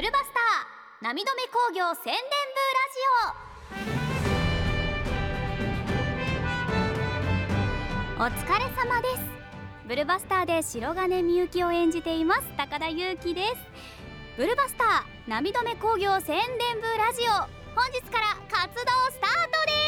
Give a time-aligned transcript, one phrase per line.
[0.00, 2.88] ブルバスター波止め工業宣伝部ラ
[8.16, 8.24] ジオ。
[8.24, 9.20] お疲れ様です。
[9.86, 13.56] ブルバスターで白金みゆきを演じています高田裕希です。
[14.38, 16.46] ブルバスター波止め工業宣伝
[16.80, 17.32] 部ラジオ。
[17.78, 19.79] 本日から活動スタートです。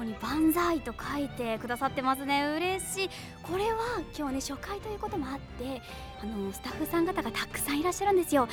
[0.00, 2.42] ここに万歳と書いてくださってますね。
[2.56, 3.10] 嬉しい。
[3.42, 5.82] これは今日ね初回ということもあって
[6.22, 8.48] あのスタッフさん方がたくさんいらっしゃるんですよ。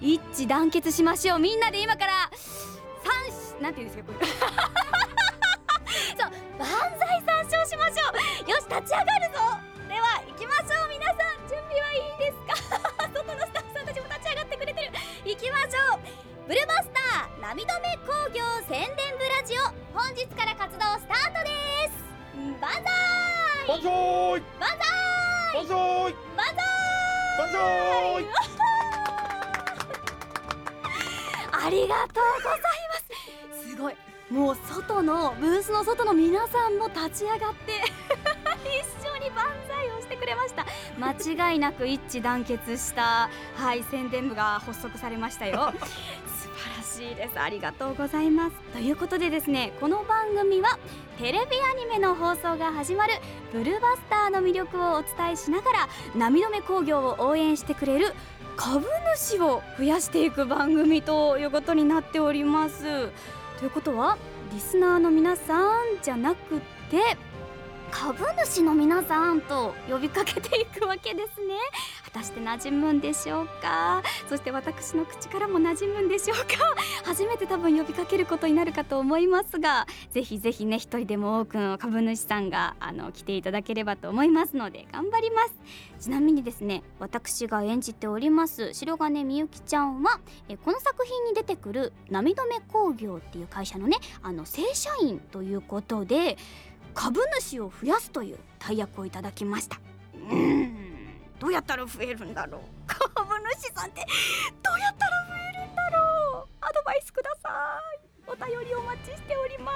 [0.00, 1.38] 一致団結しましょう。
[1.38, 2.12] みんなで今から
[3.54, 4.26] 三なんて言うんですかこれ。
[6.18, 6.66] そう万
[6.98, 8.10] 歳三唱しましょ
[8.48, 8.50] う。
[8.50, 9.38] よし立ち上がるぞ。
[9.86, 10.88] では行きましょう。
[10.90, 12.80] 皆さん準備はいいですか？
[13.14, 14.90] 外のスタッフさんたちも立ち上がってくれてる。
[15.24, 16.00] 行きましょう。
[16.48, 19.62] ブルバスター波止め工業宣伝部ジオ
[19.98, 21.50] 本日から活動スタートで
[21.90, 21.98] す。
[22.60, 22.86] 万歳
[23.66, 23.90] 万歳
[24.60, 24.86] 万歳
[25.56, 26.14] 万歳万歳
[26.46, 28.30] 万歳
[31.66, 32.62] ありがとうござい
[33.50, 33.66] ます。
[33.68, 33.96] すごい。
[34.30, 37.82] もう外のブースの外の皆さんも立ち上がって
[38.64, 40.66] 一緒に万歳をしてくれました。
[40.98, 45.72] 間違いなく一致団結したはい宣伝部が発足されましたよ。
[46.40, 47.40] 素晴らしいです。
[47.40, 48.56] ありがとうございます。
[48.72, 50.78] ということでですねこの番組は
[51.18, 53.14] テレビアニメの放送が始まる
[53.52, 58.14] ブルーバスターの魅力をお伝えしながら波止め工業を応援してくれる
[58.56, 63.10] 株主を増やしていく番組ということになっております。
[63.58, 64.18] ということは
[64.52, 67.16] リスナーの皆さんじゃなくて
[67.90, 71.54] 株主の皆さんと呼びかけていくわけですね。
[72.04, 74.02] 果たして馴染むんでしょうか？
[74.28, 76.44] そして私の口からも馴染むんでしょうか？
[77.04, 85.54] 初めて多分呼びかけることになるかと思いますがぜひぜひね一人でも多くの株主さんがあの来ていただければと思いますので頑張ります。
[86.00, 96.38] ちなみにですね私が演じております白金みゆきちゃんはえこの作品に出てくる波止め工業っていう会社のねあの正社員ということで
[96.94, 99.80] 株主を増やすという大役をいただきました。
[100.14, 100.76] うん。
[101.38, 102.60] どうやったら増えるんだろう。
[102.86, 103.08] 株
[103.60, 104.04] 主さんって
[104.62, 106.48] どうやったら増えるんだろう。
[106.60, 108.30] アドバイスください。
[108.30, 109.72] お便りお待ちしておりま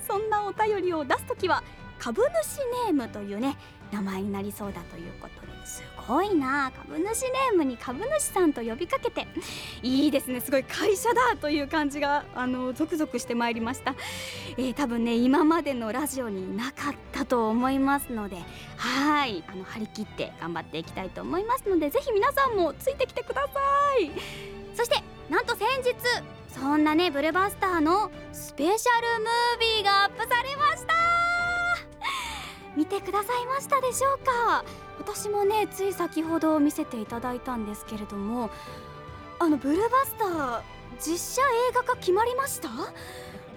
[0.00, 0.06] す。
[0.06, 1.62] そんなお便りを出すときは
[1.98, 3.56] 株主ネームというね
[3.90, 5.55] 名前になりそうだということで。
[5.66, 6.70] すごいな。
[6.70, 9.26] 株主ネームに株主さんと呼びかけて。
[9.82, 10.40] いいですね。
[10.40, 13.94] すごい会社だという感じがあのゾクゾクしてまいりました、
[14.56, 18.36] えー、多分ね今までのラジオになかったと思いますので
[18.76, 19.42] はい。
[19.48, 23.60] あの張り切って頑張っていきたいと思いますのでぜひ皆さんもついてきてくださ
[24.00, 24.10] い。
[24.74, 25.94] そしてなんと先日
[26.48, 31.35] そんなねブルバスターのスペシャルムービーがアップされました。
[32.76, 34.64] 見てくださいましたでしょうか？
[34.98, 38.50] 私もねつい先ほど見せていただいたんですけれども
[39.38, 40.60] あのブルーバスター
[41.00, 42.68] 実写映画化決まりました？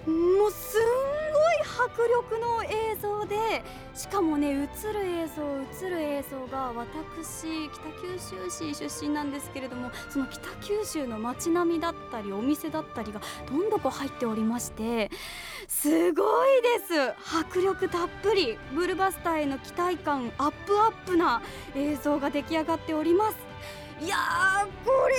[0.06, 3.62] もうすんごい迫力の映像で
[3.94, 15.10] しかもね映る映像映る映像が私北九州市出身なんですけれどもその北九州の街並みだったりお店だったりがどんどこ入っておりまして
[15.68, 16.24] すご
[16.58, 17.14] いです。
[17.38, 21.42] 迫力たっぷりブルバスターへの期待感アップアップな
[21.76, 23.36] 映像が出来上がっております。
[24.02, 25.14] いやーこれ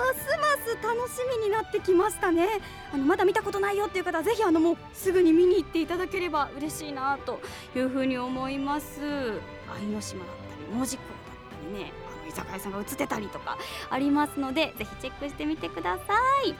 [0.00, 2.48] はますます楽しみになってきましたね。
[2.92, 7.40] あのまだ見たことないよっていう方はぜひあのもうすぐに見に行っていただければ嬉しいなと
[7.76, 9.40] いうふうに思います。
[9.70, 11.92] 愛の島だったり門司港だったりね
[12.22, 13.58] あの居酒屋さんが映ってたりとか
[13.90, 16.14] ありますのでぜひチェックしてみてくださ
[16.46, 16.54] い。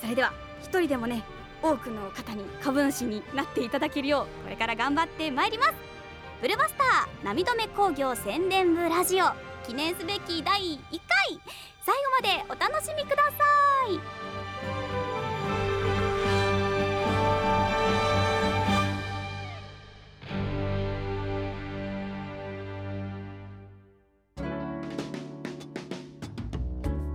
[0.00, 1.24] それでは一人でもね
[1.62, 5.72] 多くの方に株主になっていただけるようこれから頑張ってまいります。
[6.42, 9.47] ブルバスター波止め工業宣伝部ラジオ。
[9.68, 11.38] 記念すべき第1回。
[11.84, 13.44] 最後までお楽しみくださ
[13.86, 14.00] い。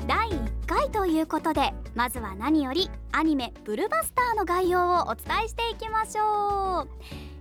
[0.08, 6.90] 第1回ということでまずは何よりアニメ「ブルバスター」の概要をお伝えしていきましょう。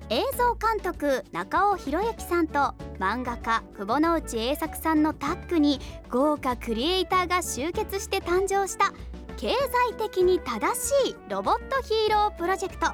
[0.08, 5.80] 映像監督中尾博之さんと漫画家久保之内栄作さんのタッグに
[6.10, 8.92] 豪華クリエイターが集結して誕生した
[9.36, 12.86] 経済的に正しいロボットヒーロープロジェクト。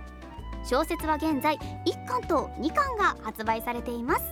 [0.65, 4.23] 小説は現在1巻と2巻が発売されています。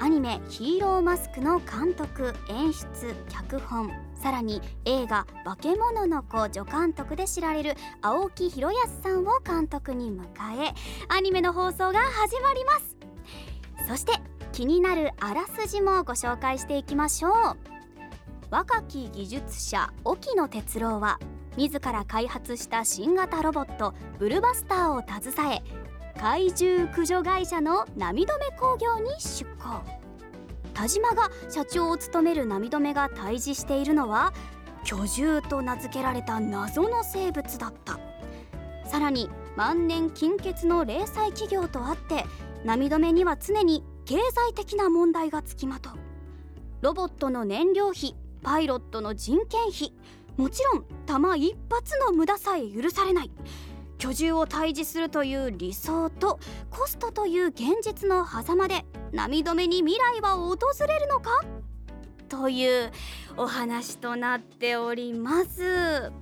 [0.00, 3.90] アニメ「ヒーローマスク」の監督演出脚本
[4.20, 10.24] さらに映画「化け物の子」助監督で知られる青木博康さんを監督に迎
[10.62, 10.74] え
[11.08, 12.96] アニメの放送が始まります。
[13.88, 14.12] そして
[14.54, 17.32] 気になるあらすじもご紹介していきましょう。
[18.50, 21.18] 若き技術者沖野哲郎は
[21.56, 29.82] 自ら開発した新型ロボットブルバスターを携え怪獣駆除会社の波止め工業に出向。
[30.72, 34.32] 田島が社長を務める波止めが対峙しているのは
[34.84, 37.98] 巨獣と名付けられた謎の生物だった。
[38.88, 42.24] さらに万年金欠の零細企業とあって
[42.64, 45.92] 波止めには常に経済的な問題がつきまとう。
[46.82, 49.94] ロボットの燃料費パイロットの人件費
[50.36, 53.30] もちろん弾一発の無駄さえ許されない。
[53.96, 61.30] 居住を退治するという理想とコストという現実の狭間で波止めに未来は訪れるのか？
[62.28, 62.90] という
[63.36, 66.12] お話となっております。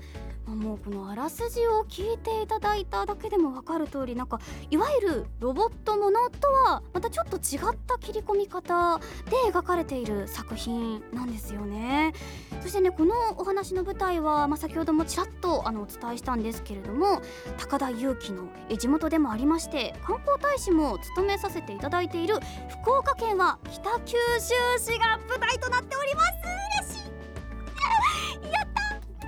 [0.46, 4.40] もうこのあらすじを聞いていただいただけでも分かる通りなんか
[4.70, 12.12] いわゆるロボットものとはまたちょっと違った切り込み方で描かれている作品なんですよね。
[12.60, 17.22] そしてねこのお話の舞台は、まあ、先ほどもちらっとあのお伝えしたんですけれども
[17.58, 22.36] 高田裕樹の地元でもありまして観光大使も務めさせていただいている
[22.82, 26.81] 福岡県は北九州市が舞台となっております。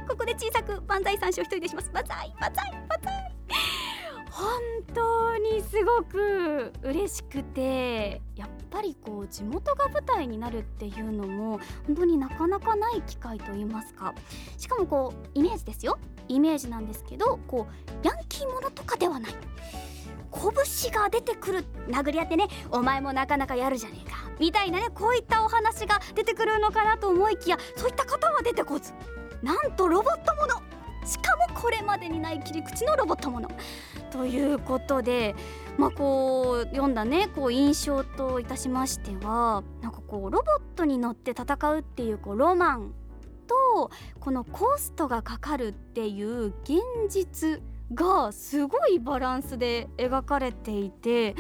[0.09, 1.91] ここで小さく万歳三唱一人でします。
[1.93, 3.35] 万歳万歳万歳。
[4.31, 4.49] 本
[4.93, 14.13] 当にすごく嬉しくてやっぱりこう地元が舞台になるっていうのも本当になかなかない機会といいますか。
[14.59, 15.99] しかもこうイメージですよ。
[16.27, 19.35] イメージなんですけどこうヤンキーものとかではない。
[20.33, 24.17] 拳が出てくる殴り合ってねお前もなかなかやるじゃねえか。
[24.41, 28.93] みたいなねこういったお話が出てくるのかなと思いきやそういった方は出てこず。
[29.43, 30.63] なんとロボットもの。
[31.07, 33.51] しかもこれまでにない切り口のロボットもの。
[34.11, 35.35] ということで
[35.77, 42.95] まあこう読んだねこう印象といたしましてはなんかこうロボットに乗って戦うっていうこうロマン
[43.49, 43.91] と
[44.21, 47.61] このコストがかかるっていう現実
[47.93, 51.35] がすごいバランスで描かれていて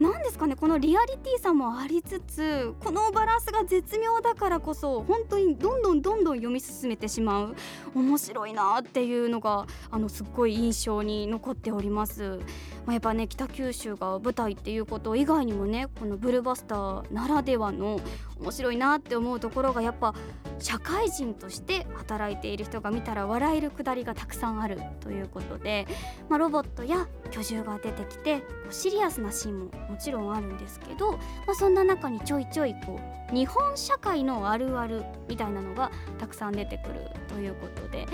[0.00, 7.56] 何ですかねこのリアリティさもありつつこのバランスが絶妙だからこそ本当にどんどんどんどん読み進めてしまう
[7.94, 12.38] 面白いなっていうのがあのすっごい印象に残っております。
[12.86, 18.00] まあ、やっぱね北九州が舞台っていうこと以外にもねこのブルーバスターならではの
[18.40, 20.14] 面白いなって思うところがやっぱ
[20.58, 25.86] 社会人として働いている人が見たら笑えるくだりがたくさんあるということで、
[26.28, 31.18] まあ、ロボットや居住が出てきてシリアスなシーンももちろんあるんですけど、ま
[31.52, 32.98] あ、そんな中にちょいちょいこ
[33.32, 38.06] う日本社会のあるあるみたいなのがたくさん出てくるということで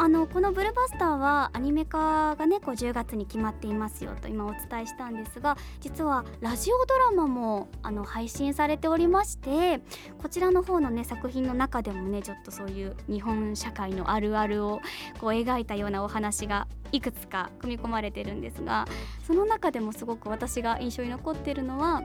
[0.00, 9.80] あのこの「ブルバスター」はアニメ化がねこう10月に決まっていますよと今お伝えしたんですが実はラジオドラマもあの配信されておりまして
[10.22, 14.80] こちらの方のね作品の中でもねちょっとそういう日本社会のあるあるを
[15.20, 18.86] こう描いたようなお話がいくつか組み込まれてるんですが
[19.26, 22.04] その中でもすごく私が印象に残ってるのは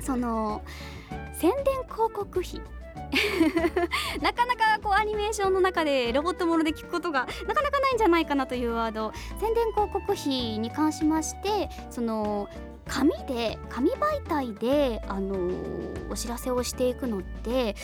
[0.00, 0.62] その
[1.34, 2.77] 宣伝広告費。
[4.20, 9.12] なかなかこうアニメーションの中でロボットもので聞くことがなかなかないんじゃないかなというワード。
[9.40, 12.48] 宣伝広告費に関しましてその
[12.88, 15.36] 紙で紙媒体で、あの、
[16.10, 17.76] お知らせをしていくのって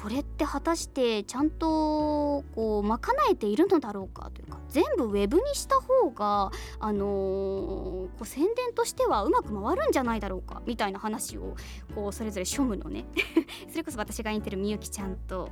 [0.00, 2.98] これって果たしてちゃんとこう賄
[3.30, 11.54] えているのだろうかというか全部ウェブにした方が、あのー、こう宣伝としてはうまく回るんじゃないだろうかみたいな話を
[11.94, 13.04] こうそれぞれ庶務のね
[13.68, 15.50] それこそ私が演じてるみゆきちゃんと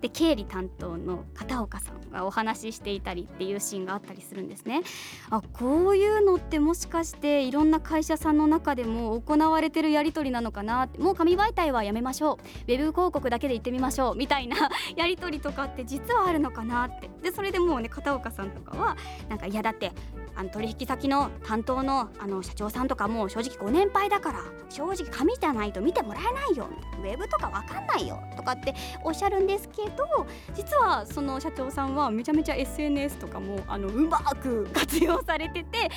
[0.00, 4.82] で経理担当の片岡さんがお話ししていたりっていうシーンがあったりするんですね。
[5.30, 14.56] あこういうのってもしかしていろんな会社さんの中でも行われてるやり取りなのかなってもう紙媒体はやめましょうウェブ広告だけで言ってみましょうみたいな
[14.96, 17.10] やり取りとかって実はあるのかなって。
[17.22, 18.96] でそれでもうね片岡さんとかは
[19.28, 19.92] なんかいやだって
[20.36, 26.68] あの取引先の担当のあの社長さんとかも正直ご年配だから正直紙じゃないと見てもらえないよ。
[26.98, 35.90] ウェブとかわかんないよとかっておっしゃるんですけど実はその社長さんはめちゃめちゃ SNS とかもあのうまく活用されてて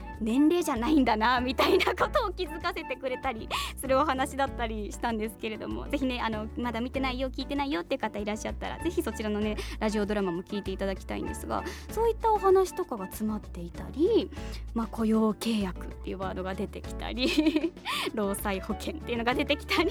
[0.21, 14.29] 年齢じゃないんだなみたいなことを気づかせてくれたりするお話だったりしたんですけれどもぜひねあのまだ見てないよ聞いてないよっていう方いらっしゃったらぜひそちらのねラジオドラマも聞いていただきたいんですがそういったお話とかが詰まっていたり、
[14.73, 17.73] まあ、雇用契約っていうワードが出てきたり
[18.13, 19.89] 労災保険っていうのが出てきたり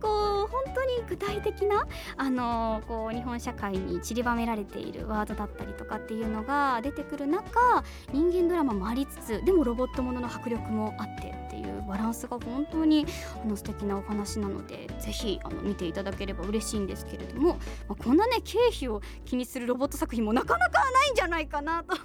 [0.00, 1.86] こう本当に具体的な
[2.16, 13.06] あのこう日本社会に散りばめられているワードだったりとかっていうのが出てくる中人間ドラマもありつつでもロボットものの迫力もあってっていうバランスが本当に
[13.42, 21.96] あの素敵なお話なのでぜひあの見ていただければ嬉しいんですけれども、まあ、こんなね経費を気にするロボット作品もなかなかないんじゃないかなと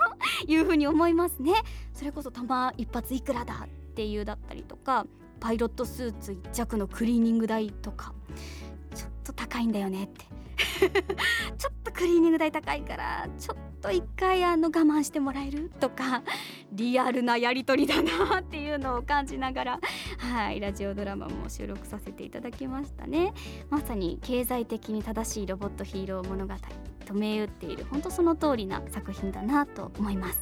[0.47, 1.53] いうふうに思いますね。
[1.93, 5.05] それこそ弾一発いくらだっていうだったりとか
[5.39, 8.13] パイロットスーツ1着のクリーニング代とか
[8.95, 10.25] ちょっと高いんだよねって。
[11.57, 16.23] ちょっとクリーニング代高いからちょっと一回あの我慢してもらえるとか
[16.73, 19.79] リアルなやり取りだなっていうのを感じながら
[20.17, 23.33] はいラジオドラマも収録させていただきましたね。
[23.69, 26.53] まさに経済的に正しいロボットヒーロー物語
[27.05, 30.39] と銘打っている本当その通りな作品だなと思います。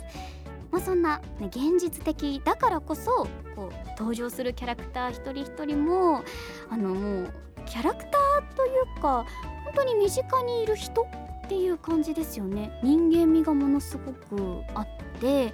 [0.71, 6.23] まあ、そんな、ね、現実的だからこそこう登場するキャラクター一人一人も
[6.69, 7.33] あのもう
[7.65, 9.25] キャラクターというか
[9.65, 11.05] 本当に身近にいる人
[11.53, 12.71] っていう感じですよね。
[12.81, 14.87] 人間味がものすごくあっ
[15.21, 15.53] て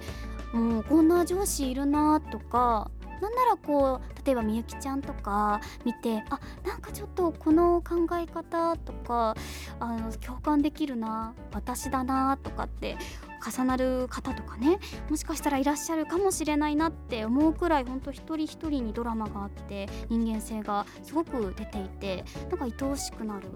[0.50, 2.90] もうこんな上司いるなとか
[3.20, 9.36] なんならこう例えばみゆきちゃんとか見てあなんかちょっとこの考え方とか
[9.78, 12.96] あの共感できるな私だなとかって
[13.40, 14.78] 重なる方とかね
[15.08, 23.48] もしかしたらいらっしゃるかもしれないなって思うくらい本当一人一人にドラマがあって人間性がすごく出ていてなんか愛おしくなる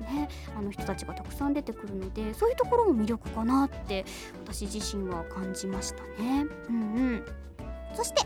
[0.00, 4.04] ねあの人たちがたくさん出てくるのでそういうところも魅力かなって
[4.44, 6.46] 私自身は感じましたね。
[6.68, 7.24] うんうん
[7.96, 8.22] そして、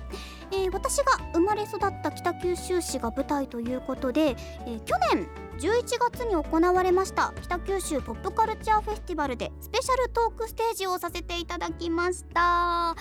[0.53, 5.29] えー、私が生まれ育った北九州市が舞台ということで、えー、去年
[5.61, 12.41] 11月に行われました北九州ポップカルチャーフェスティバルでスペシャルトークステージをさせていただきました。
[12.41, 12.97] は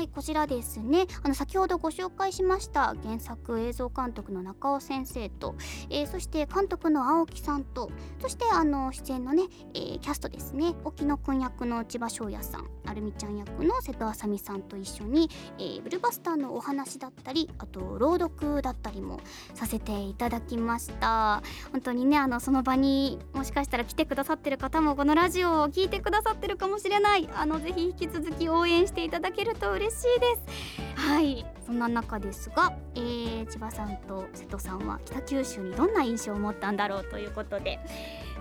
[0.00, 1.06] いこちらですね。
[1.24, 5.56] あの先ほどご紹介しました原作映像監督の中尾先生と、
[5.90, 9.44] えー、そして監督の青木さんとそしてあの出演のね、
[9.74, 10.76] えー、キャストですね。
[10.84, 19.20] 沖野くん役の千葉翔也さんアルミちゃん役の瀬戸あさみさんと一緒に、えー、ブルバスターのお話だったりあと朗読だったりも
[19.54, 21.42] させていただきました。
[21.72, 27.28] 本当にねあのその場にもしかしたら来てくださってる方もこのラジオを聞いてくださってるかもしれない。
[27.34, 31.00] あのぜひ引き続き応援していただけると嬉しいです。
[31.00, 31.44] はい。
[31.64, 37.78] そんな中ですが、えー、千葉さんと瀬戸さんは北九州にどんな印象を持ったんだろうということで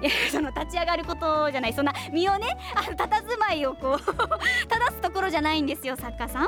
[0.31, 3.99] その立ち上がることじゃないそんな身をね あの佇まいをこう
[4.67, 6.47] 正すところじゃないんですよ作家さん。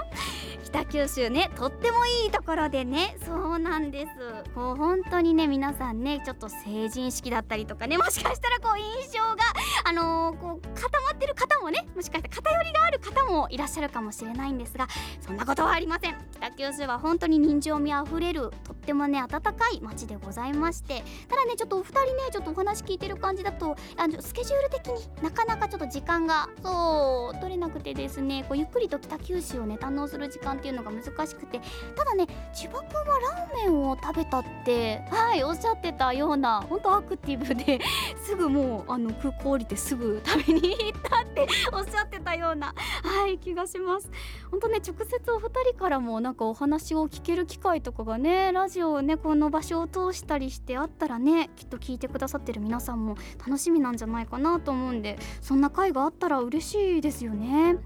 [0.64, 4.12] 北九州ねとってもいいところでねそうなんです。
[4.56, 9.36] こう本当にね皆さんねちょっと成人式だったりとかねもしかしたらこう印象が
[9.84, 14.88] あのー、こう固まってる方もねもしかしたら偏りがある方もいらっしゃるかもしれないんですが
[15.20, 16.16] そんなことはありません。
[16.32, 31.62] 北九州は本当に人情味あふれるとってもね温かい街でございましてただねちょっとお二人ねちょっとお話聞いてる感じだとあのスケジュール的になかなかちょっと時間がそう取れなくてですねこうゆっくりと北九州をね堪能する時間っていうのが難しくて
[31.96, 37.80] ただね千葉君はラーメンを食べたってはいおっしゃってたような本当アクティブで
[38.24, 44.12] すぐもうあの空港降りてすぐ食べに行ったっておっしゃってたようなはい気がします。
[44.52, 57.78] 本当ね直接お二人からもなんかお話を聞ける機会とかがねラジオをねこの場所を通したりしてあったらねきっと聞いてくださってる皆さんも楽しみなんじゃないかなと思うんでそんな回があったら嬉しいですよね。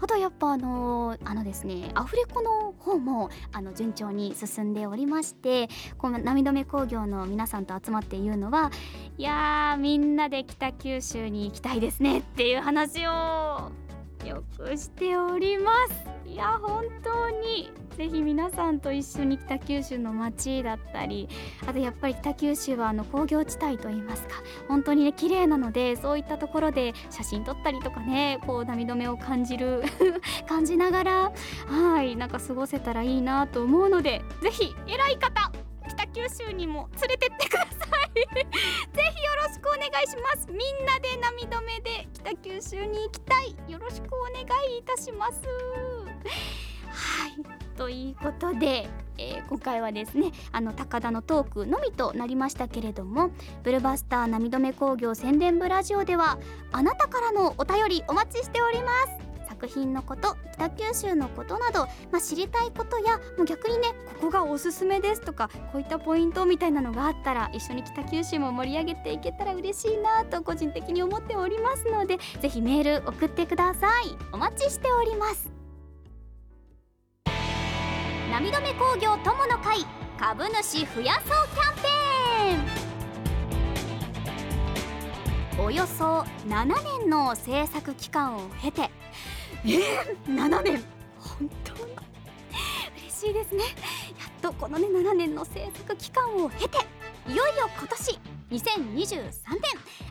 [0.00, 8.72] あとやっぱあのあのですねアフレコの方もあの順調に進んでおりましてこの涙目工業の皆さんと集まって言うのは
[9.16, 13.70] いやーみんなで北九州に行きたいですねっていう話を
[14.26, 16.11] よくしております。
[16.32, 17.70] いや本当に。
[17.98, 21.28] ぜひ皆さんと一緒に北九州の街だったり
[21.66, 24.30] あとやっぱり北九州はあの工業地帯といいますか
[24.66, 29.82] 本当にね綺麗なのでそういったところで写真撮ったりとかねこう涙目を感じる
[30.48, 31.32] 感じながら
[31.66, 35.52] はいなんか過ごせたらいいなと思うのでぜひ偉い方
[35.88, 37.66] 北九州にも連れてってくださ
[38.06, 38.14] い。
[38.24, 40.48] ぜひよろしくお願いします。
[40.48, 43.56] みんなで涙目で北九州に行きたい。
[43.68, 45.42] よろしくお願いいたします。
[46.24, 47.76] はい。
[47.76, 48.88] ということで、
[49.18, 53.30] えー、今回はですねあの高田のトークのみとなりましたけれども
[53.62, 56.38] ブルバスター涙目工業宣伝部ラジオでは
[56.70, 59.32] あなたからのお便りお待ちしております。
[59.48, 63.88] 作品のこと北九州のことなど、まあ、知りたいことやもう逆にね
[64.20, 74.16] ここがおすすめですとかこういったポイントみたいなのがあったら一緒に北九州も盛り上げていけたら嬉しいなと個人的に思っておりますのでぜひメール送ってください。
[74.32, 75.61] お待ちしております。
[78.32, 79.84] 涙目工業友の会
[80.18, 85.66] 株主増やそうキャンペーン。
[85.66, 88.90] およそ7年の制作期間を経て
[89.66, 90.82] えー、7年。
[91.18, 91.92] 本当に
[93.04, 93.64] 嬉しいですね。
[93.64, 96.78] やっとこのね7年の制作期間を経て
[97.28, 98.18] いよいよ今年
[98.50, 99.60] 2023年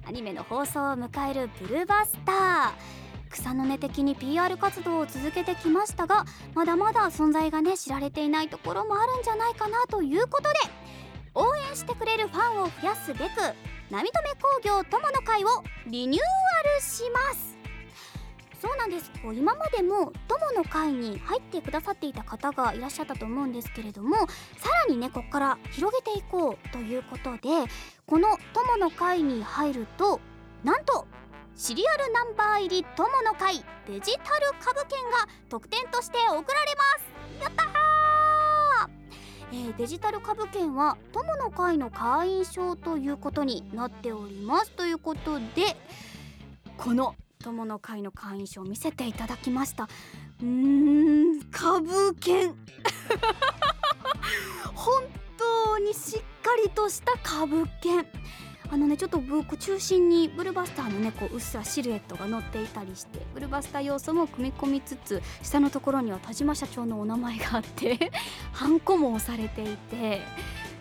[0.07, 3.10] アニメの放送を迎えるブルーバスター。
[3.41, 10.59] 草の根的に PR 活動を続けてきましたがまだまだ存在がね知られていないところもあるんじゃないかなということで
[11.33, 13.31] 応援してくれるファンを増やすべく
[13.89, 15.47] 波止工業友の会を
[15.87, 17.57] リニューアルします。
[18.61, 19.11] そうなんです。
[19.23, 27.69] こう今までも友の会に入ってくださっていた方がいらっしゃったと思うんですけれどもさらにねここから広げていこうということで
[28.05, 30.21] この友の会に入ると
[30.63, 31.07] なんと
[31.55, 36.47] シリアルナンバー入り友の会デジタル株券が特典として贈られま
[36.99, 37.05] す。
[37.43, 44.71] やったー、えー、デジタル株券は友の会の会員証ということになっております。
[44.71, 45.45] ということで
[46.77, 49.87] この友の会の会員証を見せていただきました。
[50.41, 52.55] うーん株券。
[54.73, 55.03] 本
[55.37, 58.07] 当にしっかりとした株券。
[58.71, 68.11] あのねちょっと僕中心にブルバスターのねこううっすらシルエットが載っていたりしてブルバスター要素も組み込みつつ下のところには田島社長のお名前があって
[68.53, 70.21] ハンコも押されていて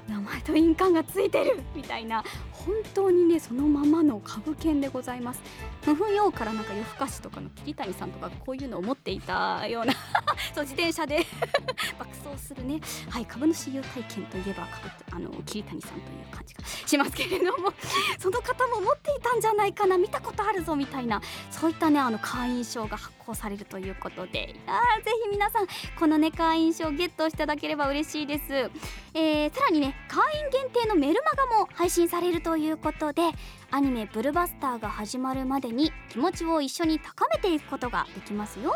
[0.09, 2.23] 名前と印鑑がついてるみたいな
[2.67, 5.41] 本当にねそのままの株券でございます。
[5.83, 9.95] ふふようからなんか夜更かしとかの桐谷さんとかこういうのを持っていたような
[10.55, 11.27] そう自転車で
[11.99, 12.81] 爆走するね。
[13.09, 14.69] はい株主優待券といえば
[15.13, 17.73] あの桐谷さんという感じがしますけれども
[18.19, 24.55] その方も持っていたんじゃないかな見たことあるぞみたいなそういったねあの会員証が発行されるということで。
[24.67, 25.67] あぜひ皆さん
[25.99, 28.71] このね会員証ゲットしていただければ嬉しいです、
[29.15, 33.23] えー、さらにね会員限定のメルマガも配信されるとということで
[33.71, 38.75] アニメ「ブルバスター」が始まるまでに気持ちを一緒に高めていくことができますよ。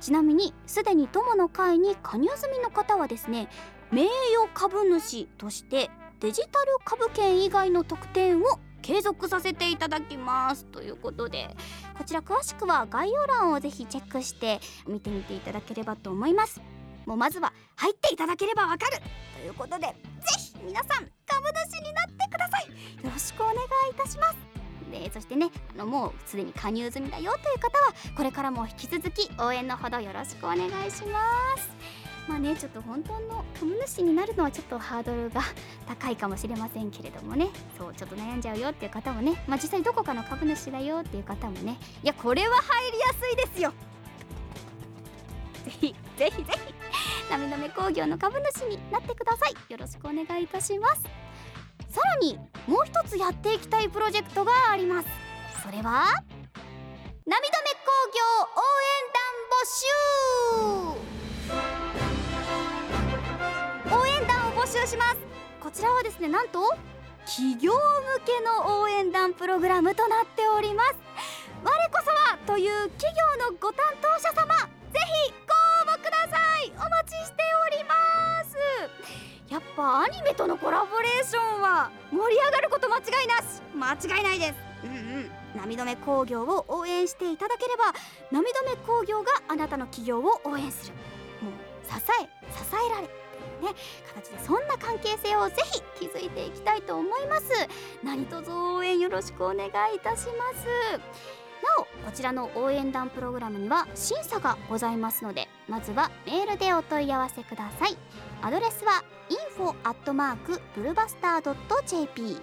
[0.00, 3.48] ちなみにすでに友の会に加入済みの方はですね
[3.92, 4.10] 名誉
[4.52, 10.64] 株主としてデジタル株券以外の特典を継続させていただきます。
[10.64, 11.56] ということで
[11.96, 14.58] こちら詳しくは概要欄をぜひチェックして
[14.88, 16.60] 見てみていただければと思います。
[17.06, 18.98] もうまずは入っていただければわかる。
[19.40, 19.94] ということでぜ
[20.38, 23.04] ひ皆さん株主になってください。
[23.04, 23.58] よろしくお願い
[23.90, 24.36] いたします。
[24.90, 31.20] でそしてねあのもうすでに加入済みだよという方はこれからも引き続き応援のほどよろしくお願いしま
[31.56, 31.70] す。
[32.28, 35.40] まあねちょっと本当の株主になるのはちょっとハードルが
[35.88, 37.48] 高いかもしれませんけれどもね。
[37.76, 43.72] そうちょっと悩んじゃうよっていう方もねまあ実際どこかの株主だよっていう方もねいやこれは入りやすいですよ。
[45.64, 46.81] ぜひぜひぜひ。
[47.32, 49.54] なみなめ工業の株主になってください。
[49.72, 51.00] よろしくお願いいたします。
[51.88, 55.08] さらにもう一つやっていきたいプロジェクトがあります。
[55.62, 56.04] それは
[57.24, 59.64] なみだめ工業応援団募
[63.88, 63.96] 集。
[63.96, 65.16] 応援団を募集します。
[65.58, 66.76] こちらはですねなんと
[67.24, 67.78] 企業向
[68.26, 70.96] けの応援団プログラムとなっております。
[71.64, 74.68] 我こそはという企業のご担当者様。
[76.84, 78.56] お待ちしております。
[79.48, 84.08] やっぱアニメとのコラボレーションは盛り上がること間違いなし。
[84.08, 84.54] 間違いないです。
[84.84, 85.30] うんうん。
[85.54, 87.92] 波止め工業を応援していただければ
[88.30, 90.94] 波止め工業があなたの企業を応援する。
[91.42, 91.52] もう
[91.86, 93.10] 支え支えられね。
[94.14, 95.56] 形でそんな関係性をぜ
[95.98, 97.44] ひ築いていきたいと思います。
[98.02, 100.66] 何卒応援よろしくお願いいたします。
[101.62, 107.96] なおこちらの応援団プログラムには審査がございますのでまずはメールでお問い合わせください。
[108.42, 109.04] アドレスは
[109.56, 112.36] info アットマークブルバスター .jp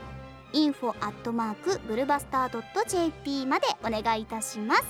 [0.53, 4.83] info アットマークブルバスター .jp までお願いいたします。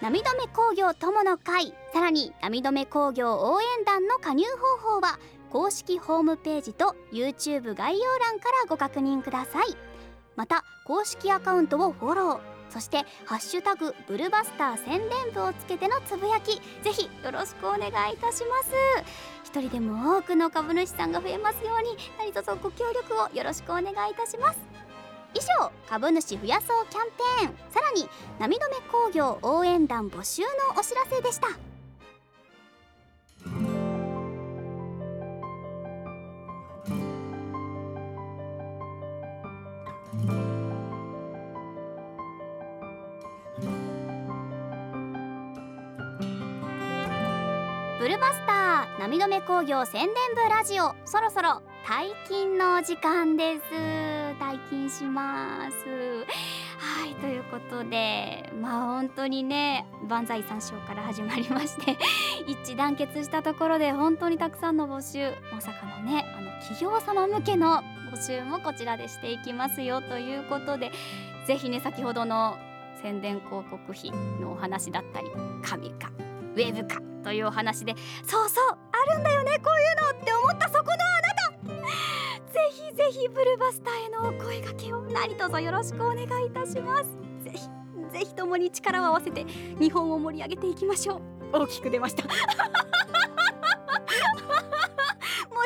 [0.00, 4.44] 波止め工業友の会さらに波止め工業応援団の加入
[4.80, 5.18] 方法は
[5.50, 9.76] 公式ホームページと YouTube 概要欄からご確認ください。
[10.36, 12.57] また公式アカウントをフォロー。
[12.70, 18.72] そして「ハッシュタグブルバスター宣伝部」をつけてのつぶやきぜひよろしくお願いいたします。
[19.44, 24.58] 一人でも多くの株主さんが増えますように何卒ご協力をよろしくお願いいたします。
[25.34, 27.72] 以上株主増やそうキャンペーン。
[27.72, 31.67] さらに波止め工業応援団募集のお知らせでした。
[48.98, 53.62] 波止め工業宣伝部ラジオそろそろ退勤の時間です。
[54.40, 56.26] 退勤します。
[56.78, 61.96] はいということでまあ本当にね万歳三章から始まりまして
[62.48, 70.90] 一致団結したところで本当にたくさんの募集まさかのねあの企業様向けの募集もこちらでしていきますよということで
[71.46, 72.58] ぜひね先ほどの
[73.00, 75.28] 宣伝広告費のお話だったり
[75.62, 76.10] 紙か
[76.56, 80.96] ウェブかというお話でそうそうあるんだよねこういうのって思ったそこのあ
[81.76, 81.88] なた。
[82.52, 87.04] ぜひぜひブルバスターへのお声掛けを何卒よろしくお願いいたします。
[87.44, 87.68] ぜひ
[88.12, 89.44] ぜひともに力を合わせて
[89.78, 91.16] 日本を盛り上げていきましょ
[91.52, 91.58] う。
[91.58, 92.24] 大きく出ました。
[92.28, 92.34] 盛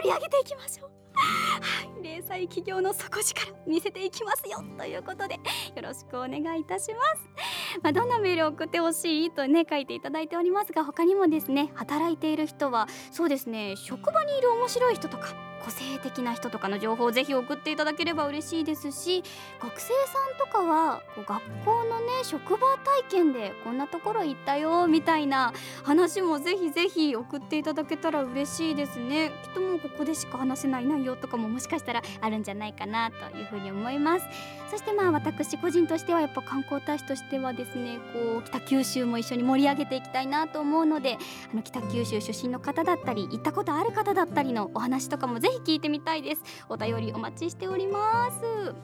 [0.04, 0.90] り上げていきましょう。
[1.14, 5.40] はい零細企業の底力見せていきますよということでよ
[5.82, 7.80] ろしくお願いいたします。
[7.82, 19.22] まあ、どんなメールを送ってほしいとね書いていただいておりますが他にもですね働いている人はそうですね職場にいる面白い人とか個性的な人とかの情報をぜひ送っていただければ嬉しいですし
[19.60, 19.92] 学生さ
[20.34, 25.52] んとかはこう学校のね職場体験でこんなところ行ったよみたいな
[25.84, 29.30] 話もぜひぜひ送っていただけたら嬉しいですね。
[29.44, 34.26] きっともうここでしか話せない内容とかももしかしたらあるんじゃないかなというふうに思います。
[34.72, 41.18] そしてまあ私個人としてはやっぱ観光大使としてはですねこう北九州も一緒に盛り上げていきたいなと思うので
[41.52, 46.42] あの北九州出身の方だったり行ったことある方だったりのお話とかもぜひ聞いてみたいです。
[46.68, 48.74] お便りお待ちしております、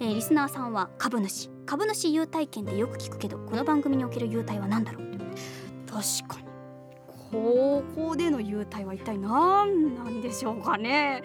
[0.00, 1.50] えー、リスナーさんは株主。
[1.66, 5.06] 株主優待券でよく聞くけどこの番組における優待は何だろう
[5.86, 6.46] 確かに。
[7.30, 11.22] 高校での優待は一体何なんでしょうかね。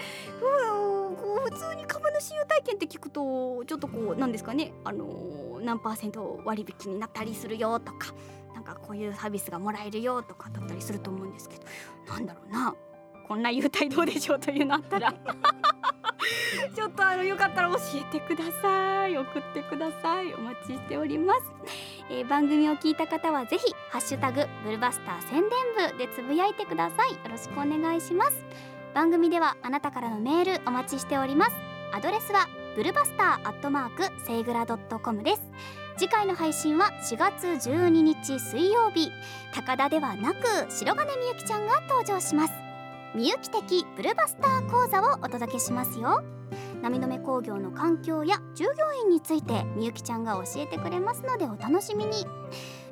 [1.44, 4.74] 普通に株主優待券って聞くとちょっとこうなんですかね。
[4.84, 8.14] あのー、何パーセント割引になったりするよとか
[8.54, 11.64] なんかこういうサービスがもらえるよとかだったりすると思うんですけど
[12.14, 12.76] なんだろうな。
[13.32, 15.14] こんな優待どうでしょうというのあったら。
[16.76, 19.18] ちょっとあのよかったら教えてください。
[19.18, 20.34] 送ってください。
[20.34, 21.42] お待ちしております、
[22.10, 27.12] えー、番組を聞いた方はぜひハッシュタグブルバスター宣伝部でつぶやいてください。
[27.12, 28.34] よろしくお願いします。
[28.94, 31.56] 番組ではあなたからのメールお待ちしております。
[31.94, 35.42] アドレスはブルバスターアットマークセイグラドットコムです。
[35.96, 39.10] 次回の配信は4月12日水曜日。
[39.54, 42.71] 高田ではなく白金みゆきちゃんが登場します
[43.14, 46.24] みゆき的ブルバスター講座をお届けしますよ。
[46.82, 48.72] 波止工業の環境や従業
[49.04, 52.26] 員についてみゆきちゃんが教えてくれますのでお楽しみに。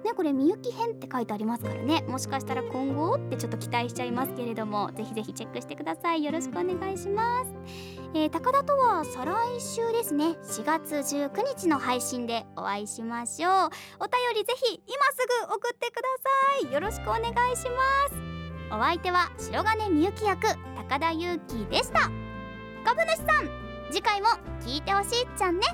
[0.03, 2.01] ねこれみゆき編って書いてありますからね。
[2.09, 6.23] もしかしたら今後ってちょっと期待しちゃいますけれどもぜひぜひチェックしてください。
[6.23, 7.51] よろしくお願いします、
[8.13, 10.37] えー、高田とは再来週ですね。
[10.43, 13.53] 4月19日の配信でお会いしましょう。
[13.53, 16.01] お便りぜひ今すぐ送ってくだ
[16.61, 16.73] さい。
[16.73, 17.21] よろしくお願
[17.53, 18.18] いします。
[18.71, 22.11] お相手は白金みゆき役高田裕樹でした。
[22.85, 23.49] 株主さん
[23.91, 24.27] 次回も
[24.61, 25.67] 聞いてほしいっちゃんね。